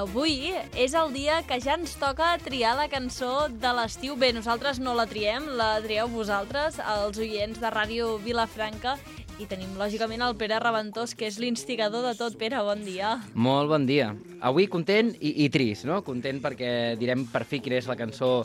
[0.00, 4.16] avui és el dia que ja ens toca triar la cançó de l'estiu.
[4.16, 8.96] Bé, nosaltres no la triem, la trieu vosaltres, els oients de Ràdio Vilafranca,
[9.40, 12.36] i tenim, lògicament, el Pere Reventós, que és l'instigador de tot.
[12.40, 13.14] Pere, bon dia.
[13.32, 14.10] Molt bon dia.
[14.44, 16.02] Avui content i, i trist, no?
[16.04, 18.44] Content perquè direm per fi quina és la cançó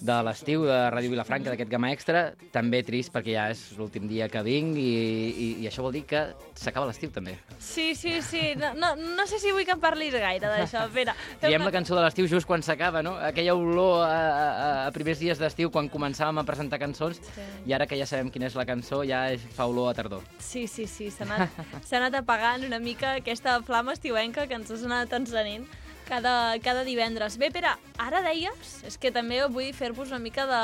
[0.00, 2.22] de l'estiu de Ràdio Vilafranca, d'aquest Gama Extra.
[2.54, 4.86] També trist perquè ja és l'últim dia que vinc i,
[5.30, 6.22] i, i això vol dir que
[6.56, 7.36] s'acaba l'estiu també.
[7.58, 8.54] Sí, sí, sí.
[8.56, 11.12] No, no, no sé si vull que em parlis gaire d'això, Pere.
[11.44, 13.16] Diem la cançó de l'estiu just quan s'acaba, no?
[13.20, 17.42] Aquella olor a, a, a primers dies d'estiu quan començàvem a presentar cançons Sí.
[17.68, 20.24] i ara que ja sabem quina és la cançó ja és, fa olor a tardor.
[20.42, 21.60] Sí, sí, sí, s'ha anat,
[21.92, 25.68] anat apagant una mica aquesta flama estiuenca que ens has anat encenent
[26.10, 27.38] cada, cada divendres.
[27.40, 30.60] Bé, Pere, ara deies, és que també vull fer-vos una mica de...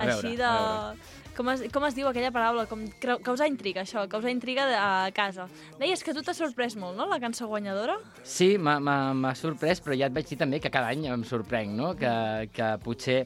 [0.00, 0.48] veure, així de...
[0.48, 2.62] a Com es, com es diu aquella paraula?
[2.64, 2.86] Com
[3.20, 5.44] causar intriga, això, causar intriga de, a casa.
[5.76, 7.98] Deies que tu t'ha sorprès molt, no?, la cançó guanyadora?
[8.24, 11.90] Sí, m'ha sorprès, però ja et vaig dir també que cada any em sorprenc, no?
[12.00, 13.18] Que, que potser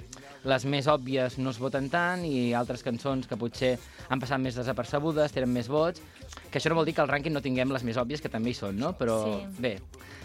[0.50, 3.76] les més òbvies no es voten tant i altres cançons que potser
[4.08, 6.02] han passat més desapercebudes, tenen més vots,
[6.50, 8.50] que això no vol dir que al rànquing no tinguem les més òbvies, que també
[8.50, 8.92] hi són, no?
[8.98, 9.46] Però Sí.
[9.62, 9.78] bé,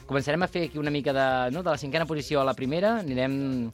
[0.05, 1.63] començarem a fer aquí una mica de, no?
[1.63, 3.71] de la cinquena posició a la primera, anirem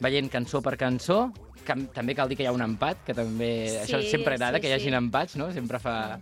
[0.00, 1.32] veient cançó per cançó,
[1.66, 4.58] que també cal dir que hi ha un empat, que també Sí, això sempre agrada,
[4.58, 5.00] sí, que hi hagin sí.
[5.00, 5.50] empats, no?
[5.52, 6.18] Sempre fa,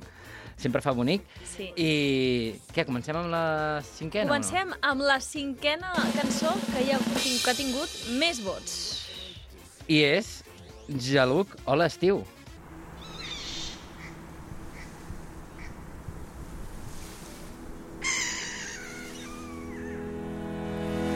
[0.56, 1.22] sempre fa bonic.
[1.44, 1.70] Sí.
[1.76, 7.50] I què, comencem amb la cinquena Comencem amb la cinquena cançó que, hi ha, que
[7.50, 8.78] ha tingut més vots.
[8.78, 9.84] no?
[9.88, 10.42] I és
[10.88, 12.22] Jaluc o l'estiu.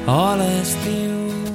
[0.09, 1.53] Hola, estiu.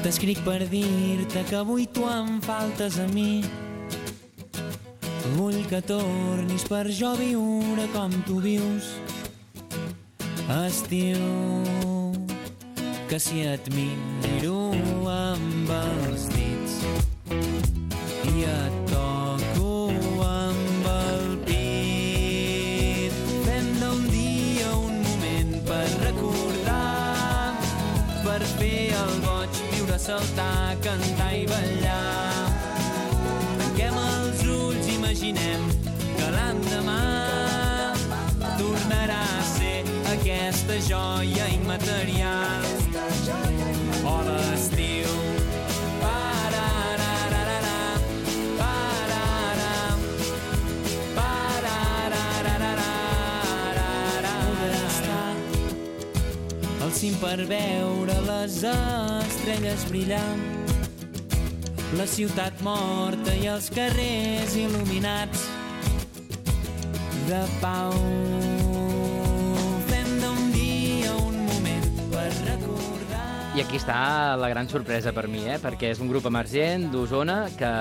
[0.00, 3.42] T'escric per dir-te que avui tu em faltes a mi.
[5.34, 8.88] Vull que tornis per jo viure com tu vius.
[10.62, 11.20] Estiu,
[13.12, 14.72] que si et miro
[15.12, 16.51] amb els dits
[30.12, 32.48] saltar, cantar i ballar.
[33.60, 35.64] Tanquem els ulls, imaginem
[36.18, 36.98] que l'endemà
[38.60, 39.78] tornarà a ser
[40.12, 41.48] aquesta joia
[57.02, 60.36] cim per veure les estrelles brillar
[61.98, 65.42] la ciutat morta i els carrers il·luminats
[67.26, 67.96] de pau.
[69.88, 73.26] Fem d'un dia un moment per recordar...
[73.58, 73.98] I aquí està
[74.38, 75.58] la gran sorpresa per mi, eh?
[75.58, 77.72] perquè és un grup emergent d'Osona que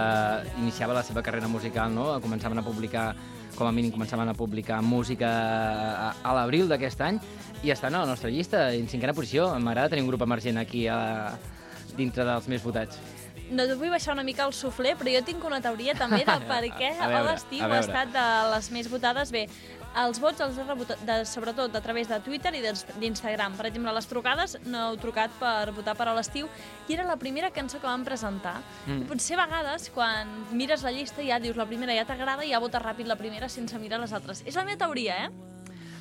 [0.64, 2.16] iniciava la seva carrera musical, no?
[2.26, 3.12] començaven a publicar,
[3.56, 7.20] com a mínim començaven a publicar música a, a l'abril d'aquest any
[7.64, 9.52] i estan a la nostra llista, en cinquena posició.
[9.60, 11.34] M'agrada tenir un grup emergent aquí a,
[11.98, 13.00] dintre dels més votats.
[13.52, 16.38] No et vull baixar una mica el suflé, però jo tinc una teoria també de
[16.52, 19.34] per què A veure, l'estiu ha estat de les més votades.
[19.36, 19.48] Bé,
[19.98, 23.58] els vots els he rebut de, sobretot a través de Twitter i d'Instagram.
[23.60, 26.50] Per exemple, les trucades no heu trucat per votar per a l'estiu
[26.88, 28.60] i era la primera cançó que vam presentar.
[28.88, 29.04] Mm.
[29.04, 32.54] I potser a vegades, quan mires la llista, ja dius la primera ja t'agrada i
[32.54, 34.46] ja votes ràpid la primera sense mirar les altres.
[34.48, 35.32] És la meva teoria, eh?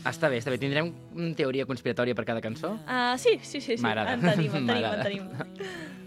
[0.01, 0.57] Està bé, està bé.
[0.61, 0.95] Tindrem
[1.37, 2.77] teoria conspiratòria per cada cançó?
[2.87, 3.85] Uh, sí, sí, sí, sí.
[3.85, 5.99] En tenim, en tenim, en tenim.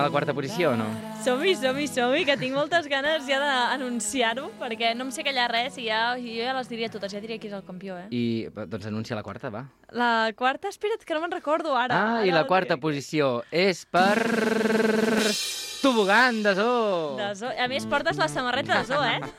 [0.00, 0.86] A la quarta posició o no?
[1.24, 5.76] Som-hi, som-hi, som-hi, que tinc moltes ganes ja d'anunciar-ho, perquè no em sé callar res
[5.78, 8.06] i ja, jo ja les diria totes, ja diria qui és el campió, eh?
[8.10, 8.22] I,
[8.66, 9.62] doncs anuncia la quarta, va.
[9.92, 11.94] La quarta, espera't, que no me'n recordo ara.
[11.94, 12.82] Ah, i Ara la quarta diré.
[12.82, 14.16] posició és per...
[15.80, 17.16] tobogan de zoo!
[17.16, 17.50] De zoo.
[17.56, 19.20] A més, portes la samarreta de zoo, eh?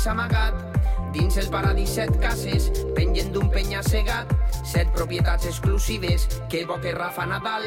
[0.00, 0.54] paradís amagat.
[1.12, 4.30] Dins el paradís set cases, pengen d'un penya-segat,
[4.64, 7.64] set propietats exclusives que evoque Rafa Nadal.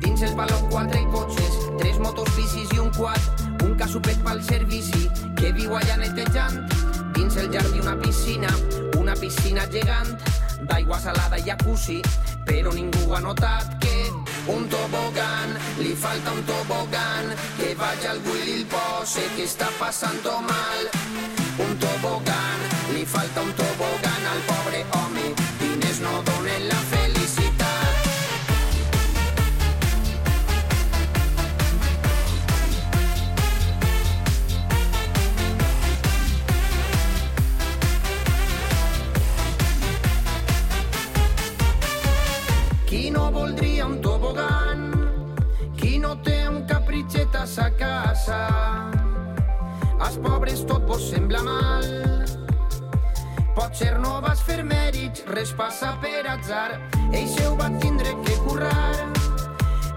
[0.00, 3.18] Dins el baló quatre cotxes, tres motos bicis i un quad,
[3.64, 6.68] un casupet pel servici que viu allà netejant.
[7.14, 8.50] Dins el jardí una piscina,
[8.98, 10.14] una piscina gegant,
[10.68, 12.02] d'aigua salada i jacuzzi,
[12.44, 14.13] però ningú ha notat que
[14.46, 20.88] un tobogan, li falta un tobogan, que vaya al Willy pose que està passant mal.
[21.58, 22.60] Un tobogan,
[22.92, 27.94] li falta un tobogan al pobre home, diners no donen la felicitat.
[42.88, 44.13] Qui no un?
[47.44, 48.90] Capritxet a sa casa?
[50.00, 51.84] Als pobres tot vos sembla mal.
[53.54, 56.80] Potser no vas fer mèrits, res passa per atzar.
[57.12, 59.12] Ell se ho va tindre que currar.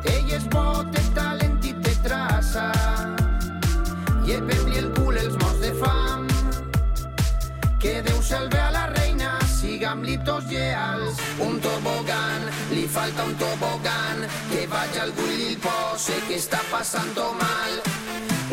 [0.05, 2.71] Ell és bo, té talent i té traça.
[4.27, 6.27] Llepem-li el cul els morts de fam.
[7.79, 8.66] Que Déu salve
[13.27, 14.17] un tobogan,
[14.51, 17.73] que vaya al Willy el pose que està passant mal.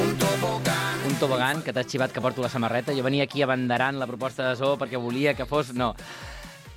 [0.03, 2.95] Un tobogan, Un tobogan que t'has xivat que porto la samarreta.
[2.95, 5.73] Jo venia aquí abanderant la proposta de zoo perquè volia que fos...
[5.75, 5.95] No.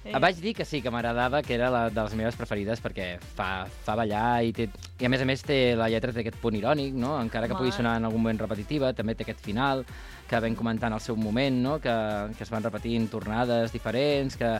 [0.03, 0.13] Sí.
[0.13, 3.65] Vaig dir que sí, que m'agradava, que era la de les meves preferides perquè fa,
[3.83, 4.69] fa ballar i, té,
[5.01, 7.17] i a més a més té la lletra té aquest punt irònic, no?
[7.19, 9.83] encara que pugui sonar en algun moment repetitiva, també té aquest final
[10.27, 11.77] que vam comentar en el seu moment, no?
[11.79, 11.93] que,
[12.37, 14.57] que es van repetint tornades diferents, que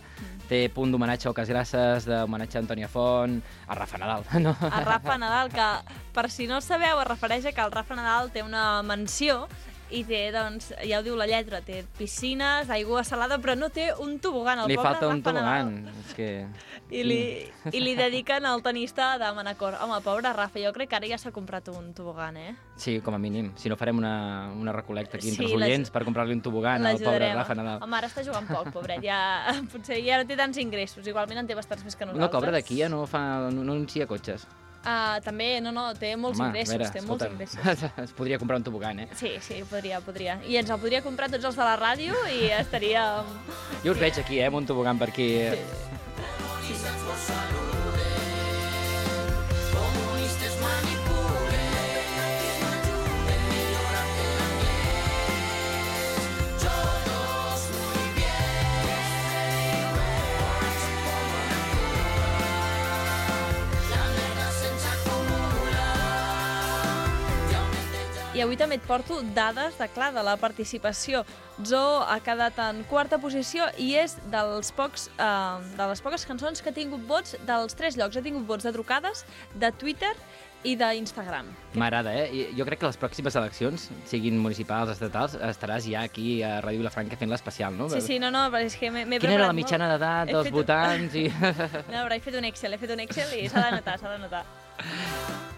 [0.48, 4.28] té punt d'homenatge a Ocas Grasses, d'homenatge a Antònia Font, a Rafa Nadal.
[4.48, 4.54] No?
[4.62, 5.68] a Rafa Nadal, que
[6.14, 9.48] per si no el sabeu, es refereix a que el Rafa Nadal té una mansió
[9.90, 13.88] i té, doncs, ja ho diu la lletra, té piscines, aigua salada, però no té
[14.04, 14.64] un tobogan.
[14.64, 15.88] El Li falta un tobogan.
[16.04, 16.30] És que...
[16.92, 17.20] I li,
[17.76, 19.78] I li dediquen al tenista de Manacor.
[19.84, 22.54] Home, pobre Rafa, jo crec que ara ja s'ha comprat un tobogan, eh?
[22.80, 23.54] Sí, com a mínim.
[23.60, 26.86] Si no, farem una, una recolecta aquí entre Sí, els oients per comprar-li un tobogan
[26.86, 27.32] al pobre.
[27.36, 27.82] Rafa Nadal.
[27.84, 29.04] Home, ara està jugant poc, pobret.
[29.04, 29.20] Ja,
[29.74, 31.08] potser ja no té tants ingressos.
[31.08, 32.28] Igualment en té bastants més que nosaltres.
[32.28, 34.48] No cobra d'aquí, ja no, fa, no, no anuncia cotxes.
[34.88, 37.84] Uh, també, no, no, té molts Home, ingressos, veure, té molts ingressos.
[38.06, 39.10] es podria comprar un tobogan, eh?
[39.20, 40.38] Sí, sí, podria, podria.
[40.48, 43.04] I ens el podria comprar tots els de la ràdio i estaria...
[43.84, 45.28] Jo us veig aquí, eh, amb un tobogan per aquí.
[45.44, 46.07] comunistes
[68.38, 71.24] I avui també et porto dades de, clar, de la participació.
[71.66, 76.62] Zo ha quedat en quarta posició i és dels pocs, eh, de les poques cançons
[76.62, 78.20] que ha tingut vots dels tres llocs.
[78.20, 79.24] Ha tingut vots de trucades,
[79.58, 80.12] de Twitter
[80.70, 81.50] i d'Instagram.
[81.82, 82.52] M'agrada, eh?
[82.58, 87.18] Jo crec que les pròximes eleccions, siguin municipals, estatals, estaràs ja aquí a Ràdio Vilafranca
[87.18, 87.90] fent l'especial, no?
[87.90, 90.34] Sí, sí, no, no, però és que m'he m'he Quina era la preparat mitjana d'edat
[90.36, 91.16] dels fet- votants?
[91.18, 91.26] I...
[91.94, 94.14] No, però he fet un Excel, he fet un Excel i s'ha de notar, s'ha
[94.14, 94.46] de notar.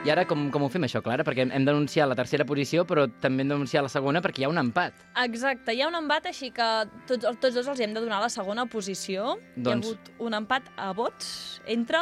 [0.00, 1.24] I ara com, com ho fem això, Clara?
[1.28, 4.48] Perquè hem, denunciat la tercera posició, però també hem denunciat la segona perquè hi ha
[4.48, 4.96] un empat.
[5.26, 6.68] Exacte, hi ha un empat, així que
[7.10, 9.34] tots, tots dos els hem de donar la segona posició.
[9.36, 12.00] Hi ha Doncs- hagut un empat a vots entre...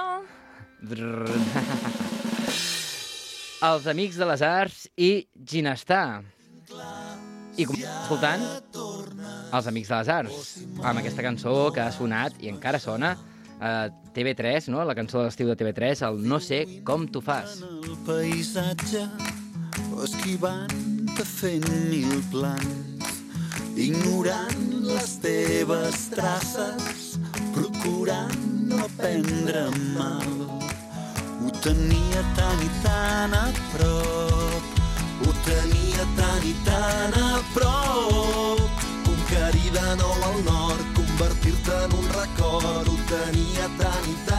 [3.69, 6.23] Els Amics de les Arts i Ginestar.
[7.59, 8.45] I com escoltant
[8.79, 13.17] Els Amics de les Arts, amb aquesta cançó que ha sonat i encara sona
[13.61, 14.85] a TV3, no?
[14.85, 17.61] la cançó de l'estiu de TV3, el No sé com tu fas.
[17.63, 19.07] el paisatge
[20.05, 22.99] esquivant-te fent mil plans
[23.79, 27.19] ignorant les teves traces
[27.55, 28.39] procurant
[28.71, 30.29] no prendre mal.
[31.39, 34.79] Ho tenia tan i tan a prop,
[35.25, 38.85] ho tenia tan i tan a prop.
[39.07, 44.38] Conquerir de nou al nord, convertir-te en un record, ho tenia tan i tan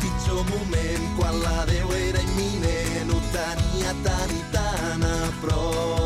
[0.00, 5.99] pitjor moment, quan la Déu era imminent, ho tenia tan i tan a prop.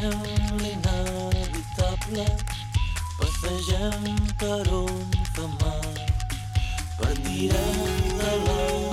[0.00, 2.24] Abracem l'inevitable,
[3.18, 4.64] passegem per
[5.60, 5.92] mal,
[6.96, 7.68] per tirar
[8.16, 8.89] de la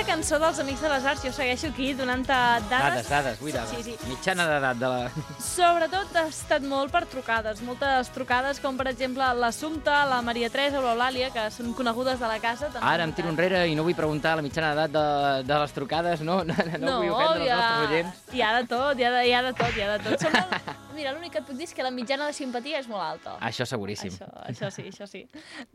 [0.00, 2.70] Aquesta cançó dels Amics de les Arts, jo segueixo aquí donant-te dades.
[2.70, 3.72] Dades, dades, vull dades.
[3.74, 4.08] Sí, sí.
[4.08, 5.26] Mitjana d'edat de la...
[5.44, 10.80] Sobretot ha estat molt per trucades, moltes trucades, com per exemple l'Assumpta, la Maria Teresa
[10.80, 12.70] o l'Eulàlia, que són conegudes de la casa.
[12.72, 15.76] també Ara em tiro enrere i no vull preguntar la mitjana d'edat de, de les
[15.76, 16.40] trucades, no?
[16.48, 18.24] No, no, no vull ofendre els nostres oients.
[18.32, 20.24] hi ha de tot, hi ha de, hi ha de tot, hi ha de tot.
[20.24, 20.74] Som molt...
[20.96, 23.36] Mira, l'únic que et puc dir és que la mitjana de simpatia és molt alta.
[23.52, 24.16] Això seguríssim.
[24.16, 25.26] Això, això sí, això sí.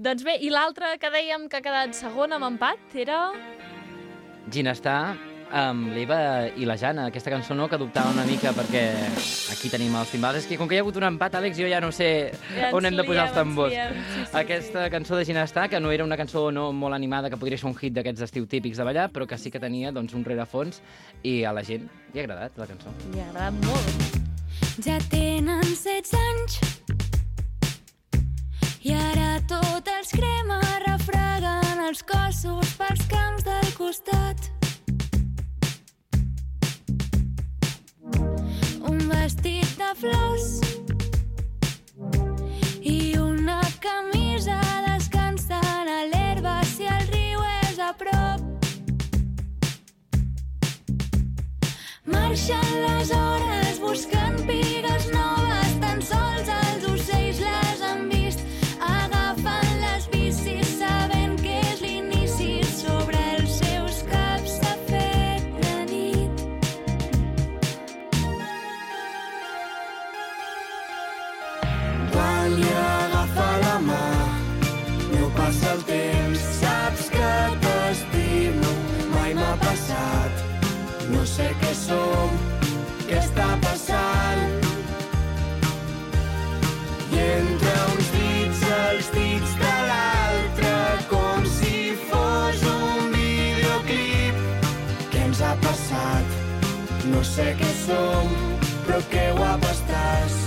[0.02, 3.28] Doncs bé, i l'altra que dèiem que ha quedat segona amb empat era...
[4.52, 5.16] Ginestar
[5.56, 6.18] amb l'Eva
[6.58, 7.06] i la Jana.
[7.12, 8.82] Aquesta cançó no, que dubtava una mica perquè
[9.54, 10.42] aquí tenim els timbals.
[10.42, 12.10] És que com que hi ha hagut un empat, Àlex, jo ja no sé
[12.58, 13.72] Ja on hem de posar liem, els tambors.
[13.72, 14.38] liem, sí, sí.
[14.42, 17.70] Aquesta cançó de Ginestar, que no era una cançó no molt animada, que podria ser
[17.70, 20.82] un hit d'aquests d'estiu típics de ballar, però que sí que tenia doncs, un rerefons
[21.24, 22.92] i a la gent li ha agradat la cançó.
[23.14, 24.22] Li ha agradat molt.
[24.84, 26.60] Ja tenen 16 anys
[28.86, 34.35] i ara tot els crema refreguen els cossos pels camps del costat.
[39.06, 40.46] Un vestit de flors
[42.82, 44.56] i una camisa
[44.88, 48.42] descansant a l'herba si el riu és a prop.
[52.16, 55.35] Marxen les hores buscant pigues noves,
[81.36, 82.36] sé què som,
[83.08, 84.70] què està passant.
[87.12, 90.72] I entre uns dits, els dits de l'altre,
[91.12, 94.42] com si fos un videoclip.
[95.12, 96.42] Què ens ha passat?
[97.12, 98.36] No sé què som,
[98.88, 100.45] però que guapa estàs.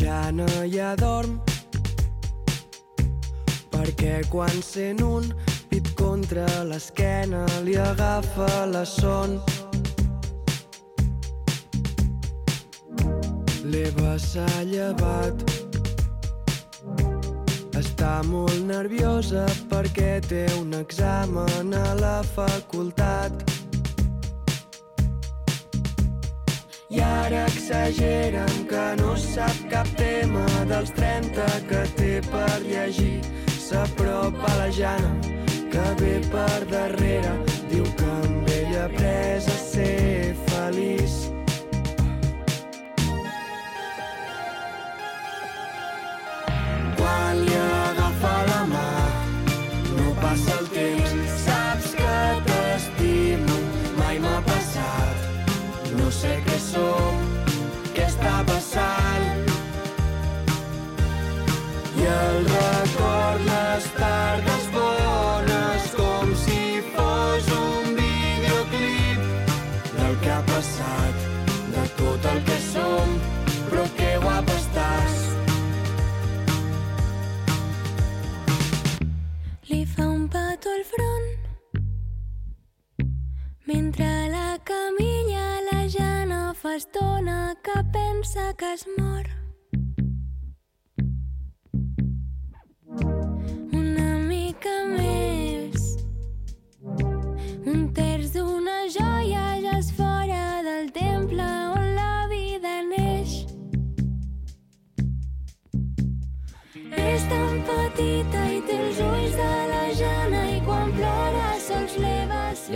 [0.00, 1.40] La Jana ja dorm
[3.68, 5.26] perquè quan sent un
[5.68, 9.36] pit contra l'esquena li agafa la son.
[13.70, 15.44] l'Eva s'ha llevat.
[17.76, 23.49] Està molt nerviosa perquè té un examen a la facultat.
[26.90, 33.22] I ara exageren que no sap cap tema dels 30 que té per llegir.
[33.46, 35.14] S'apropa la Jana,
[35.70, 37.36] que ve per darrere.
[37.70, 41.39] Diu que amb ella ha après a ser feliç.
[56.70, 57.09] Sé
[86.70, 89.39] fa estona que pensa que es mor.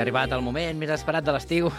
[0.04, 1.70] Arribat el moment més esperat de l'estiu.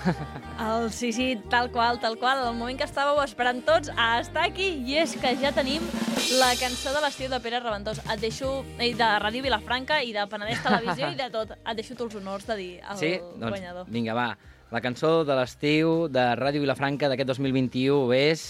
[0.65, 2.41] El, sí, sí, tal qual, tal qual.
[2.47, 4.71] El moment que estàveu esperant tots a estar aquí.
[4.87, 5.85] I és que ja tenim
[6.39, 8.01] la cançó de l'estiu de Pere Reventós.
[8.07, 11.53] Et deixo, eh, de Ràdio Vilafranca i de Penedès Televisió i de tot.
[11.59, 13.13] Et deixo tu els honors de dir el sí?
[13.35, 13.89] Doncs guanyador.
[13.93, 14.29] vinga, va.
[14.73, 18.47] La cançó de l'estiu de Ràdio Vilafranca d'aquest 2021 és...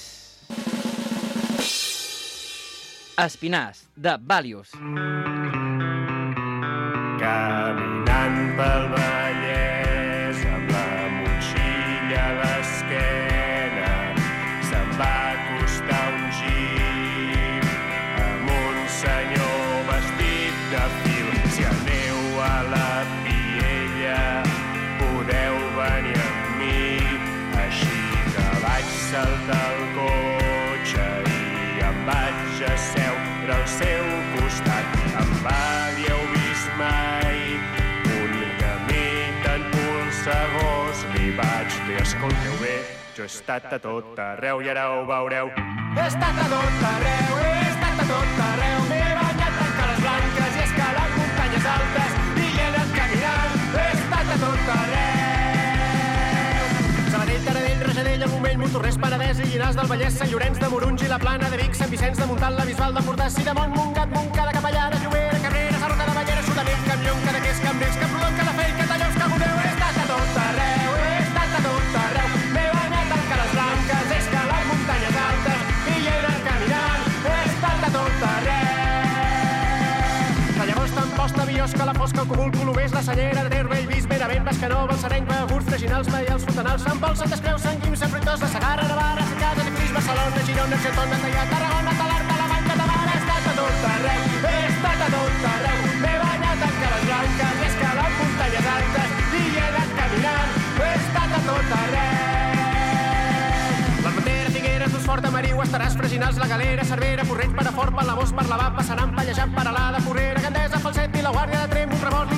[3.15, 4.73] Espinàs, de Valius.
[4.75, 5.44] Caminant
[43.25, 45.47] he estat a tot arreu i ara ho veureu.
[45.95, 50.59] He estat a tot arreu, he estat a tot arreu, m'he banyat en cales blanques
[50.59, 52.11] i escalat muntanyes altes
[52.43, 55.09] i he anat caminant, he estat a tot arreu.
[57.09, 61.09] Sabadell, Taradell, Rajadell, el Montornès, Penedès i Llinars del Vallès, Sant Llorenç de Morunys i
[61.09, 64.89] la Plana de Vic, Sant Vicenç de Montal, la Bisbal d'Empordà, Sidamont, Montgat, Montcada, Capellà,
[65.01, 65.14] Llobera,
[82.05, 86.07] La Fosca, el Cogul, Colomers, la Cellera, de Ter, Bellvís, Benavent, Bascanó, Balsareny, Begurs, Freginals,
[86.09, 89.65] Maials, Fontanals, Sant Pol, Santes Creus, Sant Guim, Sant Fruitós, la Segarra, Navarra, Sant Casa,
[89.73, 94.21] Cris, Barcelona, Girona, Argentona, Teià, Tarragona, Talarn, Talamanca, de Mar, he estat a tot arreu,
[94.45, 99.43] he estat a tot arreu, m'he banyat en cales blanques, he escalat muntanyes altes i
[99.49, 102.25] he anat caminant, he estat a tot arreu.
[105.05, 110.41] Fort, Mariu, Estaràs, Freginals, La Galera, Cervera, Porreig, Perafort, Palamós, Parlavà, Passaran, Pallejant, Paralada, Porrera,
[110.41, 111.94] Gandesa, Falset, la Guàrdia de Trem,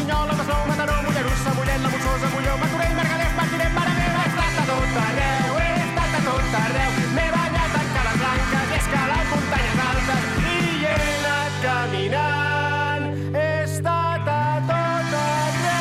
[0.08, 4.56] Linyola, Masnou, Mataró, Mollerussa, Mollet, La Molsosa, Molló, Martorell, Margalef, Martirem, Mare meva, he estat
[4.56, 9.26] a tot arreu, he estat a tot arreu, m'he banyat en cales blanques, he escalat
[9.34, 14.40] muntanyes altes i he anat caminant, he estat a
[14.70, 15.76] tot arreu.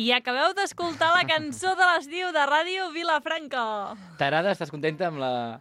[0.00, 3.68] I acabeu d'escoltar la cançó de l'estiu de Ràdio Vilafranca.
[4.16, 4.56] T'agrada?
[4.56, 5.60] Estàs contenta amb la,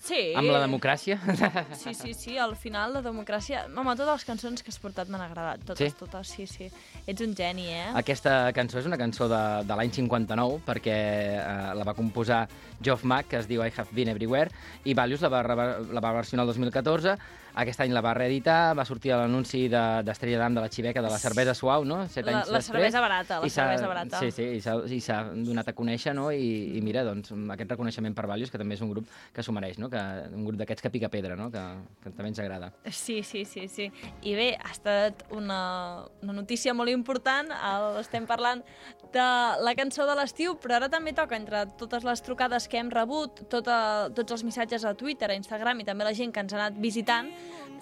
[0.00, 0.32] Sí.
[0.38, 1.18] amb la democràcia?
[1.78, 3.64] Sí, sí, sí, al final la democràcia...
[3.68, 5.98] Home, totes les cançons que has portat m'han agradat, totes, Sí?
[5.98, 6.68] totes, sí, sí.
[7.06, 7.88] Ets un geni, eh?
[7.98, 10.96] Aquesta cançó és una cançó de, de l'any 59 perquè
[11.40, 12.44] eh, la va composar
[12.80, 14.50] Geoff Mack, que es diu I Have Been Everywhere,
[14.84, 17.16] i Valius la va, la va versionar el 2014.
[17.54, 21.10] Aquest any la va reeditar, va sortir l'anunci de- d'Estrella d'Am de la Xiveca de
[21.10, 22.06] la cervesa suau, no?
[22.08, 22.66] Set La- anys la després.
[22.76, 24.20] cervesa barata, la cervesa barata.
[24.20, 24.42] Sí, sí,
[24.94, 26.30] i s'ha donat a conèixer, no?
[26.30, 29.52] I, I mira, doncs, aquest reconeixement per Valius, que també és un grup que s'ho
[29.52, 29.88] mereix, no?
[29.88, 29.90] no?
[29.90, 31.50] que, un grup d'aquests que pica pedra, no?
[31.50, 31.62] que,
[32.02, 32.72] que també ens agrada.
[32.90, 33.90] Sí, sí, sí, sí.
[34.22, 37.48] I bé, ha estat una, una notícia molt important.
[37.50, 38.62] El, estem parlant
[39.12, 39.24] de
[39.64, 43.46] la cançó de l'estiu, però ara també toca, entre totes les trucades que hem rebut,
[43.48, 46.60] tota, tots els missatges a Twitter, a Instagram i també la gent que ens ha
[46.60, 47.30] anat visitant,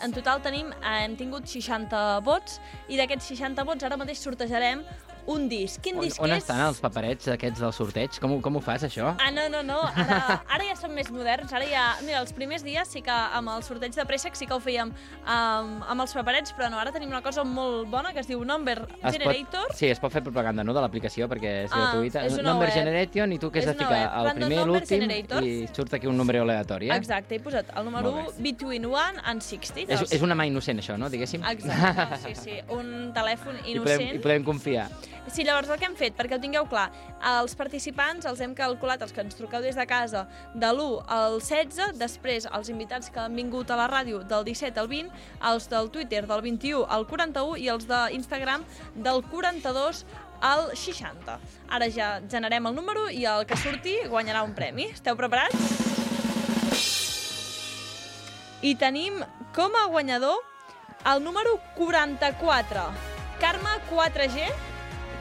[0.05, 4.85] en total tenim, hem tingut 60 vots i d'aquests 60 vots ara mateix sortejarem
[5.27, 5.81] un disc.
[5.83, 6.39] Quin On, disc on és?
[6.45, 8.19] estan els paperets aquests del sorteig?
[8.23, 9.15] Com, com ho fas, això?
[9.19, 9.81] Ah, no, no, no.
[9.97, 11.53] Ara, ara ja som més moderns.
[11.53, 11.85] Ara ja...
[12.07, 14.93] Mira, els primers dies sí que amb el sorteig de préssec sí que ho fèiem
[15.27, 18.45] amb, amb els paperets, però no, ara tenim una cosa molt bona que es diu
[18.47, 19.69] Number Es Generator.
[19.71, 22.25] Pot, sí, es pot fer propaganda no, de l'aplicació perquè és Ah, gratuïta.
[22.27, 22.75] és Number web.
[22.77, 24.17] Generation i tu que has És de ficar web.
[24.21, 26.97] el Random primer l'últim i surt aquí un número aleatori, eh?
[26.97, 29.91] Exacte, he posat el número Molt 1, Between 1 and 60.
[29.93, 31.11] És, és una mà innocent, això, no?
[31.11, 31.43] Diguéssim.
[31.45, 34.15] Exacte, sí, sí, un telèfon I podem, innocent.
[34.15, 34.89] I podem confiar.
[35.27, 36.87] Sí, llavors el que hem fet, perquè ho tingueu clar,
[37.33, 40.23] els participants els hem calculat, els que ens truqueu des de casa,
[40.55, 44.79] de l'1 al 16, després els invitats que han vingut a la ràdio del 17
[44.81, 45.11] al 20,
[45.51, 50.05] els del Twitter del 21 al 41 i els d'Instagram del 42
[50.47, 51.39] al 60.
[51.75, 54.91] Ara ja generem el número i el que surti guanyarà un premi.
[54.93, 55.59] Esteu preparats?
[58.63, 59.19] I tenim
[59.57, 60.39] com a guanyador
[61.07, 62.87] el número 44,
[63.39, 64.49] Carme 4G,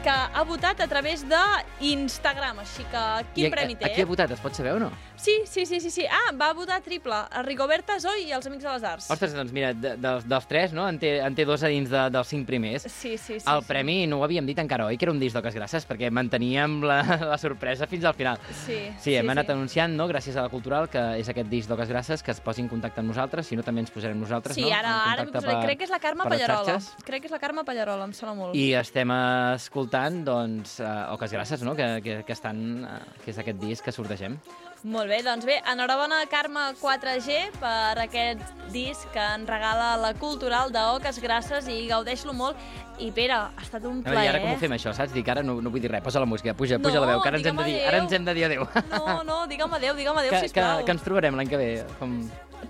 [0.06, 3.88] que ha votat a través d'Instagram, així que quin I premi té?
[3.88, 4.36] a, a qui ha votat?
[4.36, 4.92] Es pot saber o no?
[5.16, 6.04] Sí, sí, sí, sí, sí.
[6.06, 7.14] Ah, va votar triple.
[7.30, 9.08] A Rigoberta Zoy i els Amics de les Arts.
[9.10, 10.84] Ostres, doncs mira, de, dels, dels tres, no?
[10.88, 12.84] En té, en té dos a dins de, dels cinc primers.
[12.86, 13.46] Sí, sí, sí.
[13.48, 13.68] el sí.
[13.68, 14.98] premi no ho havíem dit encara, oi?
[15.00, 17.00] Que era un disc d'Oques Grasses, perquè manteníem la,
[17.32, 18.38] la sorpresa fins al final.
[18.64, 19.52] Sí, Sí, hem sí, anat sí.
[19.56, 22.62] anunciant, no?, gràcies a la Cultural, que és aquest disc d'Oques Grasses, que es posi
[22.62, 24.74] en contacte amb nosaltres, si no també ens posarem nosaltres, Sí, no?
[24.76, 25.66] ara, en ara contacte posaré.
[25.66, 26.78] Crec que és la Carme per Pallarola.
[27.06, 28.54] Crec que és la Carme Pallarola, em sona molt.
[28.58, 29.10] I estem
[29.56, 33.84] escoltant, doncs, uh, Oques Grasses, no?, que, que, que estan, uh, que és aquest disc
[33.84, 34.38] que sortegem.
[34.84, 38.42] Molt bé, doncs bé, enhorabona Carme 4G per aquest
[38.74, 42.60] disc que ens regala la Cultural d'Oques Grasses i gaudeix-lo molt.
[43.02, 44.24] I Pere, ha estat un plaer.
[44.24, 45.12] I ara com ho fem, això, saps?
[45.12, 47.20] Dic, ara no, no vull dir res, posa la música, puja, puja No, la veu,
[47.24, 48.64] que ara ens, hem de dir, ara ens hem de dir adéu.
[48.94, 50.84] No, no, digue'm adéu, digue'm adéu, que, que, sisplau.
[50.84, 51.70] que ens trobarem l'any que ve.
[51.98, 52.18] Com...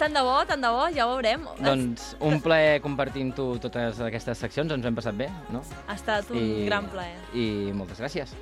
[0.01, 1.45] Tant de bo, tant de bo, ja ho veurem.
[1.63, 5.63] Doncs un plaer compartir amb tu totes aquestes seccions, ens ho hem passat bé, no?
[5.87, 7.19] Ha estat un I- gran plaer.
[7.35, 8.35] I moltes gràcies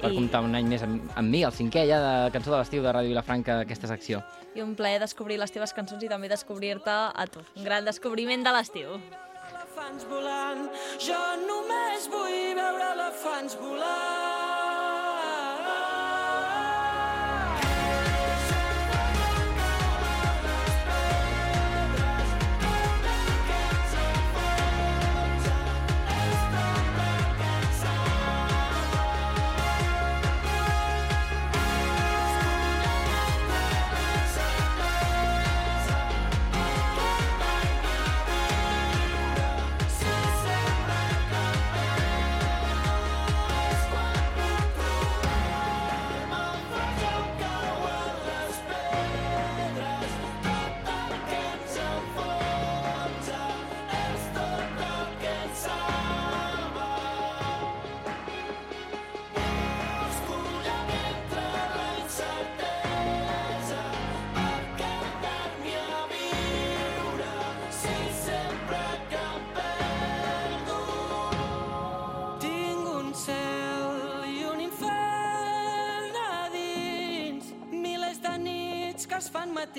[0.00, 2.58] per I- comptar un any més amb, amb mi, el cinquè ja de Cançó de
[2.58, 4.22] l'estiu de Ràdio Vilafranca, aquesta secció.
[4.54, 7.40] I un plaer descobrir les teves cançons i també descobrir-te a tu.
[7.56, 8.96] Un gran descobriment de l'estiu.
[9.50, 10.66] elefants volant.
[10.98, 14.29] Jo només vull veure elefants volar.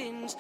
[0.02, 0.36] skins.